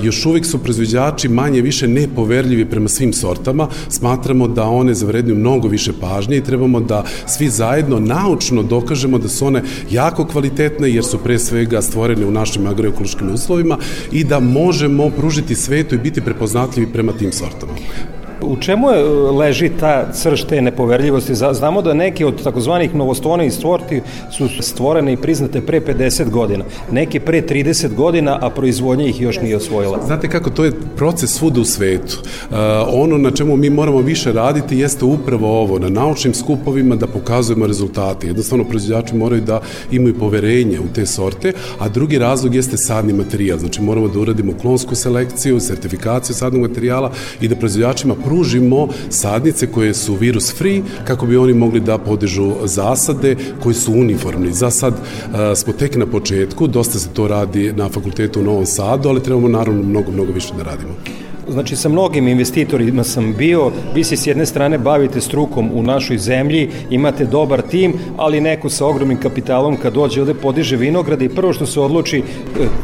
[0.02, 3.68] još uvijek su proizvođači manje više nepoverljivi prema svim sortama.
[3.88, 9.28] Smatramo da one zavrednju mnogo više pažnje i trebamo da svi zajedno naučno dokažemo da
[9.28, 13.78] su one jako kvalitetne jer su pre svega stvorene u našim agroekološkim uslovima
[14.12, 17.72] i da možemo pružiti svetu i biti prepoznatljivi prema tim sortama.
[18.46, 21.34] U čemu je, leži ta crš te nepoverljivosti?
[21.34, 24.00] Znamo da neke od takozvanih novostvorenih sorti
[24.36, 29.40] su stvorene i priznate pre 50 godina, neke pre 30 godina, a proizvodnja ih još
[29.40, 30.00] nije osvojila.
[30.06, 32.18] Znate kako, to je proces svuda u svetu.
[32.22, 32.56] Uh,
[32.88, 37.66] ono na čemu mi moramo više raditi jeste upravo ovo, na naučnim skupovima da pokazujemo
[37.66, 38.26] rezultate.
[38.26, 43.58] Jednostavno, proizvođači moraju da imaju poverenje u te sorte, a drugi razlog jeste sadni materijal.
[43.58, 48.14] Znači, moramo da uradimo klonsku selekciju, sertifikaciju sadnog materijala i da proizvođačima
[49.10, 54.52] sadnice koje su virus free kako bi oni mogli da podižu zasade koji su uniformni.
[54.52, 54.94] Za sad
[55.32, 59.22] a, smo tek na početku, dosta se to radi na fakultetu u Novom Sadu, ali
[59.22, 60.94] trebamo naravno mnogo, mnogo više da radimo.
[61.48, 66.18] Znači, sa mnogim investitorima sam bio, vi se s jedne strane bavite strukom u našoj
[66.18, 71.28] zemlji, imate dobar tim, ali neko sa ogromnim kapitalom kad dođe ovde podiže vinograde i
[71.28, 72.22] prvo što se odluči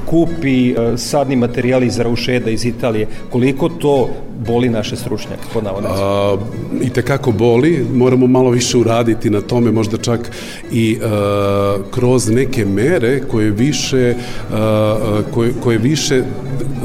[0.07, 3.07] kupi sadni materijal iz Raušeda iz Italije.
[3.31, 4.09] Koliko to
[4.47, 6.39] boli naše stručnjake, pod navodnicima?
[6.83, 10.31] I tekako boli, moramo malo više uraditi na tome, možda čak
[10.73, 14.15] i a, kroz neke mere koje više,
[14.53, 16.23] a, koje, koje više,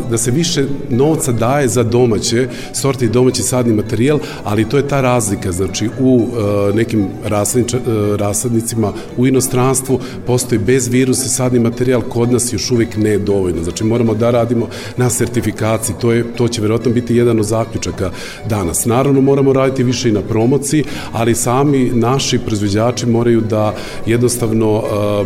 [0.09, 4.87] da se više novca daje za domaće sorte i domaći sadni materijal, ali to je
[4.87, 7.77] ta razlika, znači u a, nekim rasadniča,
[8.17, 13.83] rasadnicima u inostranstvu postoji bez virusa sadni materijal, kod nas još uvijek ne dovoljno, znači
[13.83, 18.11] moramo da radimo na sertifikaciji, to, je, to će verovatno biti jedan od zaključaka
[18.49, 18.85] danas.
[18.85, 23.73] Naravno, moramo raditi više i na promociji, ali sami naši proizvođači moraju da
[24.05, 24.83] jednostavno uh,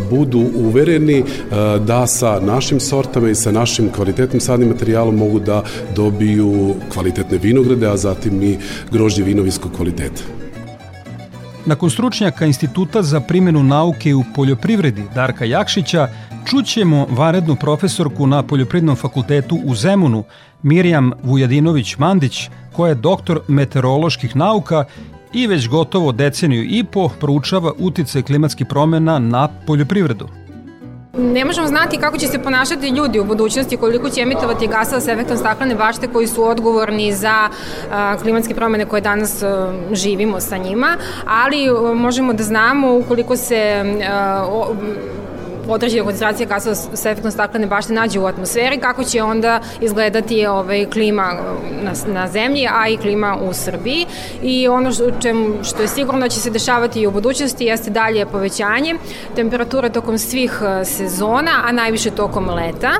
[0.09, 5.63] budu uvereni uh, da sa našim sortama i sa našim kvalitetnim sadnim materijalom mogu da
[5.95, 8.57] dobiju kvalitetne vinograde, a zatim i
[8.91, 10.22] grožđe vinoviskog kvaliteta.
[11.65, 16.07] Nakon stručnjaka Instituta za primjenu nauke u poljoprivredi Darka Jakšića,
[16.45, 20.24] čućemo varednu profesorku na Poljoprivrednom fakultetu u Zemunu,
[20.64, 24.86] Mirjam Vujadinović-Mandić, koja je doktor meteoroloških nauka
[25.34, 30.28] i već gotovo deceniju i po proučava utice klimatskih promjena na poljoprivredu.
[31.18, 35.12] Ne možemo znati kako će se ponašati ljudi u budućnosti, koliko će emitovati gasova sa
[35.12, 37.49] efektom staklene bašte koji su odgovorni za
[38.22, 39.43] klimatske promene koje danas
[39.91, 43.84] živimo sa njima, ali možemo da znamo ukoliko se
[45.70, 50.45] o, određena koncentracija gasova sa efektom staklene bašte nađe u atmosferi, kako će onda izgledati
[50.45, 51.34] ovaj, klima
[51.84, 54.05] na, na zemlji, a i klima u Srbiji.
[54.43, 57.89] I ono što, čem, što je sigurno da će se dešavati i u budućnosti jeste
[57.89, 58.95] dalje povećanje
[59.36, 62.91] temperature tokom svih sezona, a najviše tokom leta.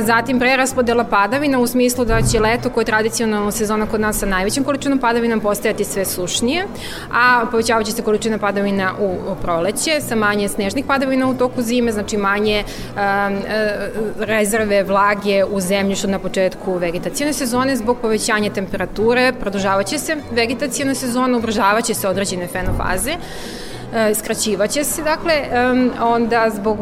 [0.00, 4.26] Zatim preraspodela padavina u smislu da će leto koje je tradicionalno sezona kod nas sa
[4.26, 6.66] najvećim količinom padavina postajati sve sušnije,
[7.12, 11.92] a povećavaće se količina padavina u proleće sa manje snežnih padavina u toku zime zime,
[11.92, 13.38] znači manje um,
[14.18, 21.38] rezerve vlage u zemljištu na početku vegetacijone sezone zbog povećanja temperature, produžavaće se vegetacijona sezona,
[21.38, 23.16] ubržavaće se određene fenofaze
[24.14, 25.34] skraćivaće se, dakle,
[26.02, 26.78] onda zbog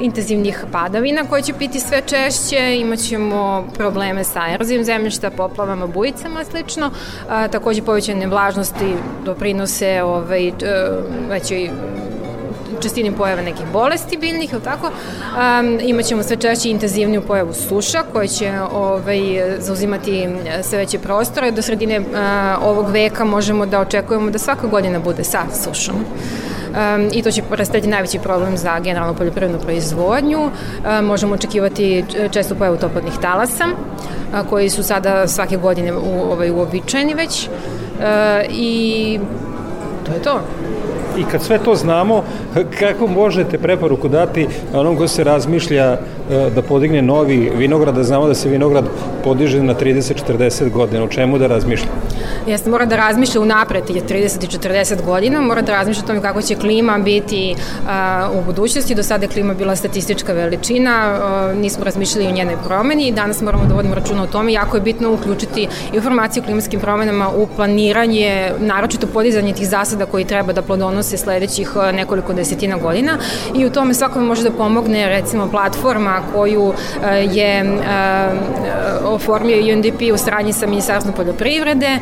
[0.00, 6.90] intenzivnih padavina koje će biti sve češće, imaćemo probleme sa erozijom zemljišta, poplavama, bujicama, slično,
[7.28, 8.94] takođe povećane vlažnosti
[9.24, 10.52] doprinose ovaj,
[11.28, 11.70] većoj
[12.80, 18.28] čestini pojave nekih bolesti biljnih, ili tako, um, imaćemo sve češće intenzivniju pojavu suša koje
[18.28, 19.20] će ovaj,
[19.58, 20.28] zauzimati
[20.62, 21.50] sve veće prostore.
[21.50, 22.06] Do sredine uh,
[22.62, 25.96] ovog veka možemo da očekujemo da svaka godina bude sa sušom.
[26.68, 30.40] Um, i to će predstaviti najveći problem za generalnu poljoprivrednu proizvodnju.
[30.40, 33.64] Um, možemo očekivati često pojavu toplotnih talasa,
[34.34, 37.48] a, koji su sada svake godine u, ovaj, uobičajeni već.
[37.48, 38.04] Uh,
[38.50, 39.20] I
[40.06, 40.40] to je to.
[41.18, 42.24] I kad sve to znamo,
[42.78, 45.98] kako možete preporuku dati onom ko se razmišlja e,
[46.54, 48.84] da podigne novi vinograd, da znamo da se vinograd
[49.24, 51.88] podiže na 30-40 godina, o čemu da razmišlja?
[52.46, 56.20] Jeste, mora da razmišlja unapred, je 30 i 40 godina, mora da razmišlja o tome
[56.20, 57.54] kako će klima biti
[58.34, 58.94] u budućnosti.
[58.94, 61.18] Do sada je klima bila statistička veličina,
[61.54, 64.52] nismo razmišljali o njenoj promeni i danas moramo da vodimo računa o tome.
[64.52, 70.24] Jako je bitno uključiti informacije o klimatskim promenama u planiranje, naročito podizanje tih zasada koji
[70.24, 73.18] treba da plodonose sledećih nekoliko desetina godina
[73.54, 76.72] i u tome svakome može da pomogne recimo platforma koju
[77.30, 77.64] je
[79.04, 81.86] oformio UNDP u saradnji sa Ministarstvom poljoprivrede.
[81.86, 81.98] E,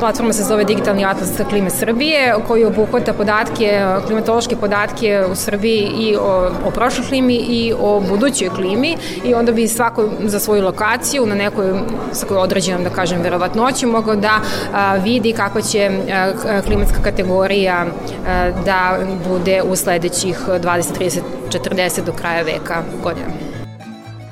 [0.00, 6.16] platforma se zove Digitalni atlas klime Srbije, koji obuhvata podatke, klimatološke podatke u Srbiji i
[6.16, 11.26] o, o prošloj klimi i o budućoj klimi i onda bi svako za svoju lokaciju
[11.26, 11.72] na nekoj,
[12.12, 14.40] sa kojoj određenom, da kažem, verovatnoći mogao da
[15.04, 15.90] vidi kakva će
[16.64, 17.86] klimatska kategorija
[18.64, 18.98] da
[19.28, 20.62] bude u sledećih 20,
[20.98, 23.26] 30, 40 do kraja veka godina.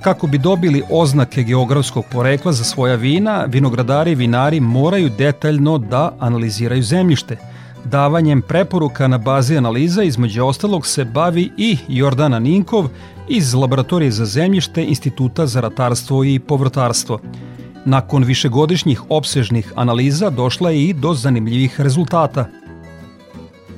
[0.01, 6.16] Kako bi dobili oznake geografskog porekla za svoja vina, vinogradari i vinari moraju detaljno da
[6.18, 7.37] analiziraju zemljište.
[7.85, 12.89] Davanjem preporuka na bazi analiza između ostalog se bavi i Jordana Ninkov
[13.28, 17.20] iz Laboratorije za zemljište Instituta za ratarstvo i povrtarstvo.
[17.85, 22.47] Nakon višegodišnjih opsežnih analiza došla je i do zanimljivih rezultata–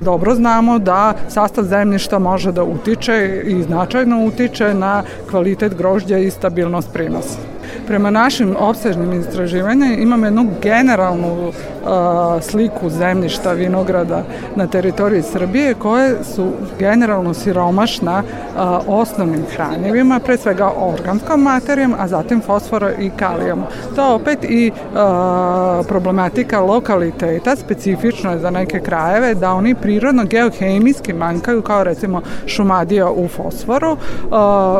[0.03, 6.31] Dobro znamo da sastav zemljišta može da utiče i značajno utiče na kvalitet grožđa i
[6.31, 7.39] stabilnost prinosa.
[7.87, 14.23] Prema našim obsežnim istraživanjima imamo jednu generalnu uh, sliku zemljišta vinograda
[14.57, 22.09] na teritoriji Srbije koje su generalno siromašna uh, osnovnim hranjivima, pre svega organskom materijom, a
[22.09, 23.63] zatim fosfora i kalijom.
[23.97, 31.13] To opet i uh, problematika lokaliteta, specifično je za neke krajeve, da oni prirodno geohemijski
[31.13, 33.93] mankaju kao recimo šumadija u fosforu.
[33.93, 33.99] Uh,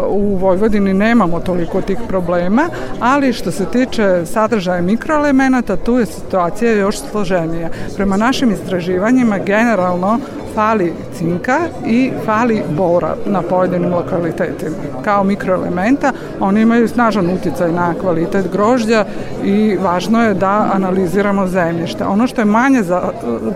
[0.09, 2.69] u Vojvodini nemamo toliko tih problema,
[3.01, 7.69] ali što se tiče sadržaja mikroelemenata, tu je situacija još složenija.
[7.97, 10.19] Prema našim istraživanjima, generalno
[10.55, 14.77] fali cinka i fali bora na pojedinim lokalitetima.
[15.05, 19.05] Kao mikroelementa oni imaju snažan uticaj na kvalitet grožđa
[19.45, 22.05] i važno je da analiziramo zemljište.
[22.05, 23.03] Ono što je manje za,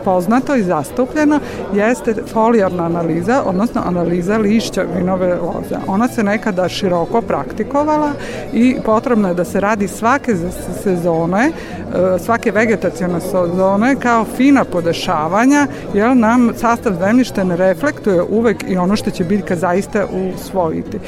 [0.04, 1.40] poznato i zastupljeno
[1.74, 5.76] jeste folijarna analiza, odnosno analiza lišća vinove loze.
[5.86, 8.12] Ona se nekada široko praktikovala
[8.52, 10.34] i potrebno je da se radi svake
[10.82, 18.22] sezone, e, svake vegetacijone sezone kao fina podešavanja, jer nam sastav sastav zemljišta ne reflektuje
[18.22, 20.98] uvek i ono što će biljka zaista usvojiti.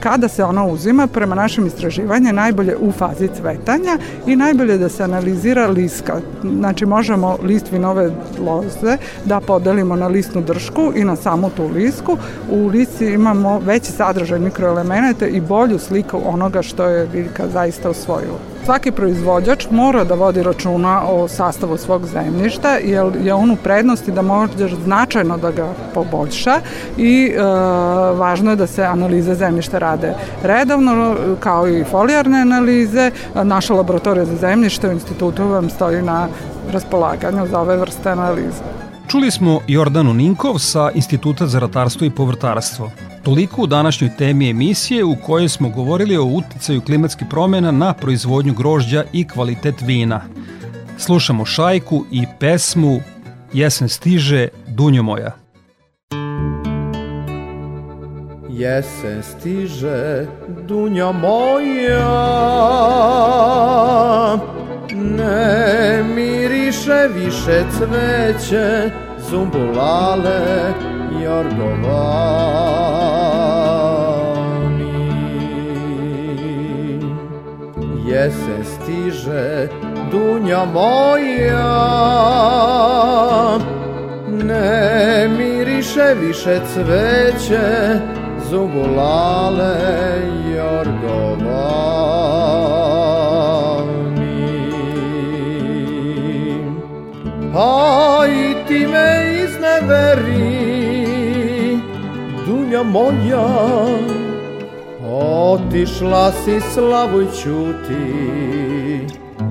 [0.00, 5.04] Kada se ona uzima, prema našem istraživanju, najbolje u fazi cvetanja i najbolje da se
[5.04, 6.20] analizira liska.
[6.42, 8.10] Znači, možemo list vinove
[8.46, 12.16] loze da podelimo na listnu dršku i na samu tu lisku.
[12.50, 18.49] U listi imamo veći sadržaj mikroelemenata i bolju sliku onoga što je biljka zaista usvojila.
[18.64, 24.12] Svaki proizvođač mora da vodi računa o sastavu svog zemljišta, jer je on u prednosti
[24.12, 26.60] da možeš značajno da ga poboljša
[26.96, 27.42] i e,
[28.14, 33.10] važno je da se analize zemljišta rade redovno, kao i folijarne analize.
[33.34, 36.28] Naša laboratorija za zemljište u institutu vam stoji na
[36.72, 38.89] raspolaganju za ove vrste analize.
[39.10, 42.90] Čuli smo Jordanu Ninkov sa Instituta za ratarstvo i povrtarstvo.
[43.22, 48.54] Toliko u današnjoj temi emisije u kojoj smo govorili o uticaju klimatskih promjena na proizvodnju
[48.54, 50.20] grožđa i kvalitet vina.
[50.98, 53.00] Slušamo šajku i pesmu
[53.52, 55.32] Jesen stiže, Dunjo moja.
[58.48, 60.26] Jesen stiže,
[60.68, 62.10] Dunjo moja,
[65.00, 68.90] ne miriše više cveće,
[69.30, 70.72] zumbulale,
[71.24, 71.80] jorgovani.
[78.06, 79.68] Jesen stiže,
[80.10, 82.00] dunja moja.
[84.28, 88.00] Ne miriše više cveće
[88.50, 89.76] Zubulale
[90.56, 91.99] jorgovani
[102.70, 103.46] dunja moja
[105.10, 109.06] Otišla si slavuj čuti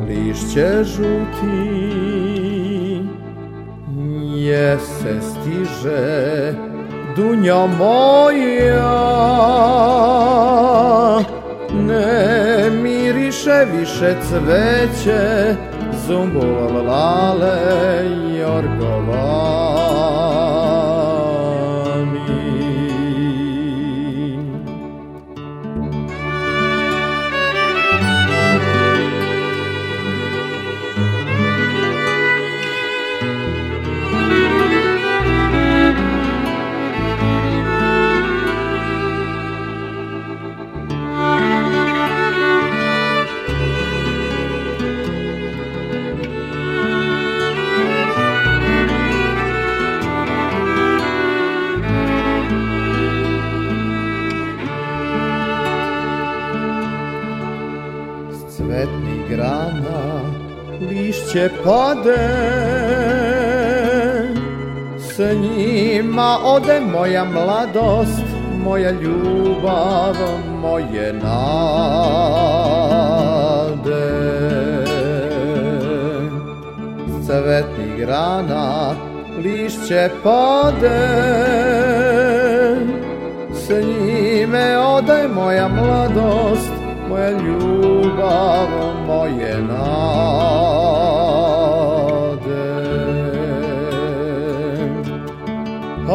[0.07, 1.89] Lišće žuti.
[4.35, 6.53] Jesen stiže
[7.15, 8.91] Dunja moja
[11.71, 15.55] Ne miriše više cveće
[16.07, 17.57] Zumbulale
[18.39, 19.58] jorgovani
[61.33, 62.29] lišće pade
[64.99, 68.23] S njima ode moja mladost
[68.63, 70.15] Moja ljubav,
[70.61, 71.69] moje nade
[77.25, 78.95] Cvetni grana
[79.43, 80.99] lišće pade
[83.53, 86.71] S njime ode moja mladost
[87.09, 88.67] moja ljubav,
[89.07, 90.88] moje nade.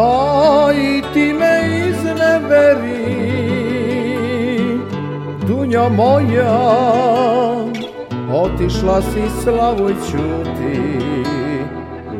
[0.04, 1.54] A i ti me
[1.88, 3.04] izneveri,
[5.46, 6.58] dunja moja,
[8.32, 10.80] otišla si slavu i čuti,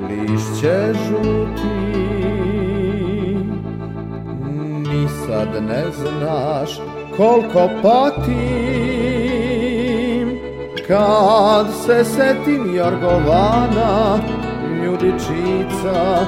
[0.08, 1.74] lišće žuti.
[4.88, 6.70] Ni sad ne znaš
[7.16, 8.64] koliko patim
[10.88, 14.18] Kad se setim Jorgovana,
[14.84, 16.26] Ljudičica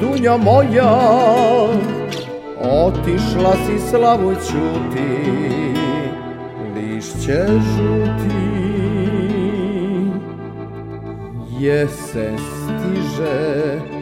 [0.00, 0.98] Dunja moja.
[2.60, 5.12] Otišla si slavu čuti,
[6.74, 8.48] lišće žuti.
[11.58, 13.97] Jesen stiže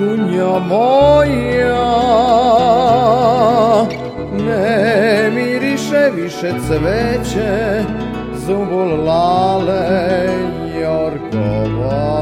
[0.00, 1.86] Dunja moja.
[4.32, 7.84] Ne miriše više cveće
[8.46, 10.28] Zumbul lale
[10.82, 12.19] Jorgova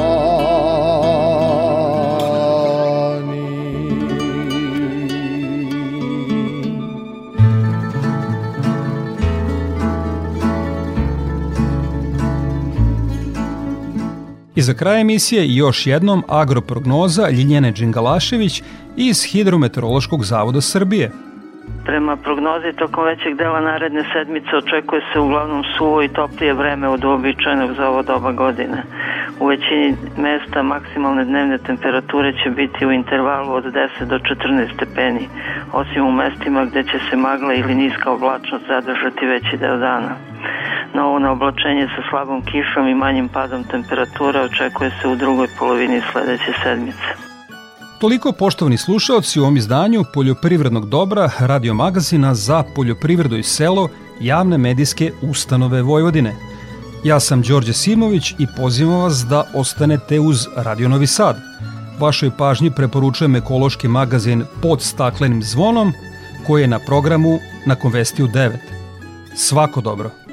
[14.69, 18.63] za kraj emisije još jednom agroprognoza Ljiljene Đingalašević
[18.97, 21.11] iz Hidrometeorološkog zavoda Srbije.
[21.85, 27.05] Prema prognozi tokom većeg dela naredne sedmice očekuje se uglavnom suvo i toplije vreme od
[27.05, 28.83] uobičajenog za ovo doba godine.
[29.41, 35.29] U većini mesta maksimalne dnevne temperature će biti u intervalu od 10 do 14 stepeni,
[35.73, 40.13] osim u mestima gde će se magla ili niska oblačnost zadržati veći deo dana.
[40.95, 46.53] Novo naoblačenje sa slabom kišom i manjim padom temperature očekuje se u drugoj polovini sledeće
[46.63, 47.09] sedmice.
[48.01, 53.89] Toliko poštovani slušaoci u ovom izdanju Poljoprivrednog dobra radio magazina za poljoprivredu i selo
[54.21, 56.35] javne medijske ustanove Vojvodine.
[57.05, 61.37] Ja sam Đorđe Simović i pozivam vas da ostanete uz Radio Novi Sad.
[62.01, 65.93] Vašoj pažnji preporučujem ekološki magazin Pod staklenim zvonom
[66.47, 68.51] koji je na programu nakon vesti u 9.
[69.35, 70.28] Svako dobro!